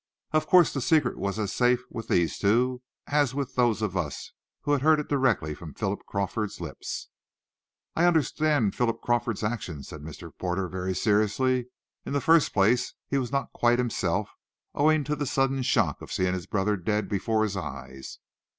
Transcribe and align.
Of 0.31 0.47
course 0.47 0.73
the 0.73 0.81
secret 0.81 1.15
was 1.15 1.37
as 1.37 1.53
safe 1.53 1.83
with 1.91 2.07
these 2.07 2.39
two, 2.39 2.81
as 3.05 3.35
with 3.35 3.53
those 3.53 3.83
of 3.83 3.95
us 3.95 4.31
who 4.61 4.71
had 4.71 4.81
heard 4.81 4.99
it 4.99 5.07
directly 5.09 5.53
from 5.53 5.75
Philip 5.75 6.07
Crawford's 6.07 6.59
lips. 6.59 7.09
"I 7.95 8.05
understand 8.05 8.73
Philip 8.73 8.99
Crawford's 9.03 9.43
action," 9.43 9.83
said 9.83 10.01
Mr. 10.01 10.31
Porter, 10.35 10.67
very 10.67 10.95
seriously. 10.95 11.67
"In 12.03 12.13
the 12.13 12.19
first 12.19 12.51
place 12.51 12.95
he 13.09 13.19
was 13.19 13.31
not 13.31 13.53
quite 13.53 13.77
himself, 13.77 14.31
owing 14.73 15.03
to 15.03 15.15
the 15.15 15.27
sudden 15.27 15.61
shock 15.61 16.01
of 16.01 16.11
seeing 16.11 16.33
his 16.33 16.47
brother 16.47 16.77
dead 16.77 17.07
before 17.07 17.43
his 17.43 17.55
eyes. 17.55 18.17